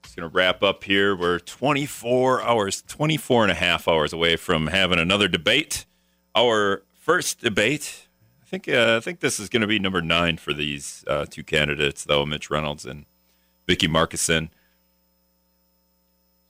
[0.01, 1.15] Just going to wrap up here.
[1.15, 5.85] We're 24 hours, 24 and a half hours away from having another debate.
[6.35, 8.07] Our first debate,
[8.41, 11.25] I think, uh, I think this is going to be number nine for these uh,
[11.29, 13.05] two candidates, though, Mitch Reynolds and
[13.67, 14.49] Vicki Markussen.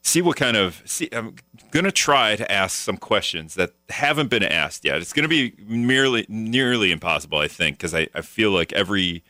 [0.02, 1.36] See what kind of see i'm
[1.72, 4.98] going to try to ask some questions that haven't been asked yet.
[4.98, 9.24] It's going to be merely nearly impossible i think because I, I feel like every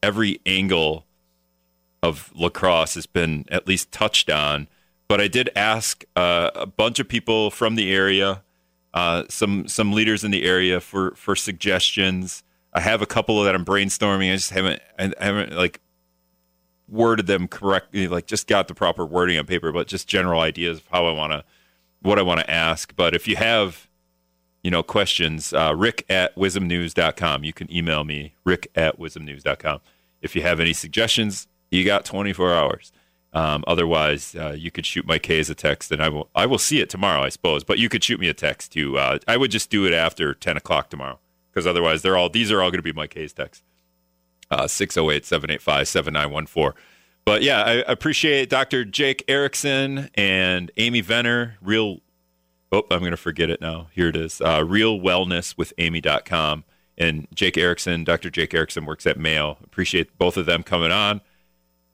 [0.00, 1.06] every angle
[2.04, 4.68] of La Crosse has been at least touched on.
[5.08, 8.42] But i did ask uh, a bunch of people from the area
[8.94, 12.42] uh, some some leaders in the area for for suggestions
[12.74, 15.80] i have a couple that i'm brainstorming i just haven't i haven't like
[16.92, 20.78] worded them correctly, like just got the proper wording on paper, but just general ideas
[20.78, 21.44] of how I want to,
[22.02, 22.94] what I want to ask.
[22.94, 23.88] But if you have,
[24.62, 27.42] you know, questions, uh, rick at wizmnews.com.
[27.42, 29.80] You can email me, rick at wizmnews.com.
[30.20, 32.92] If you have any suggestions, you got 24 hours.
[33.34, 36.44] Um, otherwise, uh, you could shoot my K as a text, and I will I
[36.46, 37.64] will see it tomorrow, I suppose.
[37.64, 38.98] But you could shoot me a text too.
[38.98, 41.18] Uh, I would just do it after 10 o'clock tomorrow,
[41.50, 43.64] because otherwise, they're all these are all going to be my K's texts.
[44.50, 46.72] Uh, 608 785 7914.
[47.24, 48.84] But yeah, I appreciate Dr.
[48.84, 51.56] Jake Erickson and Amy Venner.
[51.62, 52.00] Real,
[52.72, 53.86] oh, I'm going to forget it now.
[53.92, 54.40] Here it is.
[54.42, 56.64] Uh, Real Wellness with Amy.com.
[56.98, 58.04] and Jake Erickson.
[58.04, 58.28] Dr.
[58.28, 59.56] Jake Erickson works at Mayo.
[59.64, 61.22] Appreciate both of them coming on.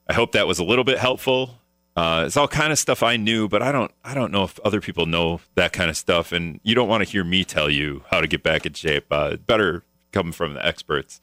[0.09, 1.59] I hope that was a little bit helpful.
[1.97, 4.59] Uh, it's all kind of stuff I knew, but I don't I don't know if
[4.61, 6.31] other people know that kind of stuff.
[6.33, 9.07] And you don't want to hear me tell you how to get back in shape.
[9.11, 9.83] Uh, better
[10.13, 11.21] come from the experts.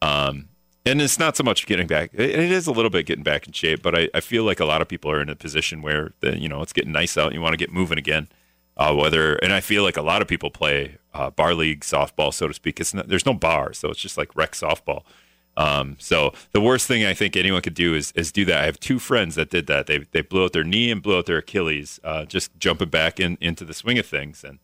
[0.00, 0.48] Um,
[0.84, 2.10] and it's not so much getting back.
[2.12, 4.60] It, it is a little bit getting back in shape, but I, I feel like
[4.60, 7.16] a lot of people are in a position where the, you know it's getting nice
[7.16, 8.28] out and you want to get moving again.
[8.76, 12.32] Uh, whether and I feel like a lot of people play uh, bar league softball,
[12.32, 12.80] so to speak.
[12.80, 15.02] It's not, there's no bar, so it's just like rec softball.
[15.56, 18.62] Um, so the worst thing I think anyone could do is is do that.
[18.62, 19.86] I have two friends that did that.
[19.86, 23.20] They they blew out their knee and blew out their Achilles, uh, just jumping back
[23.20, 24.44] in into the swing of things.
[24.44, 24.58] And